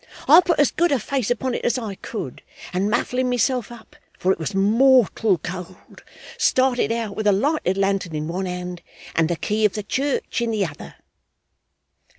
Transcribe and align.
I 0.27 0.41
put 0.41 0.57
as 0.59 0.71
good 0.71 0.91
a 0.91 0.97
face 0.97 1.29
upon 1.29 1.53
it 1.53 1.63
as 1.63 1.77
I 1.77 1.93
could, 1.93 2.41
and 2.73 2.89
muffling 2.89 3.29
myself 3.29 3.71
up 3.71 3.95
(for 4.17 4.31
it 4.31 4.39
was 4.39 4.55
mortal 4.55 5.37
cold), 5.37 6.03
started 6.39 6.91
out 6.91 7.15
with 7.15 7.27
a 7.27 7.31
lighted 7.31 7.77
lantern 7.77 8.15
in 8.15 8.27
one 8.27 8.47
hand 8.47 8.81
and 9.13 9.29
the 9.29 9.35
key 9.35 9.63
of 9.63 9.73
the 9.73 9.83
church 9.83 10.41
in 10.41 10.49
the 10.49 10.65
other. 10.65 10.95